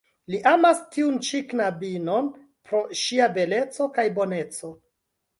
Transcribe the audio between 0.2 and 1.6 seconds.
Li amas tiun ĉi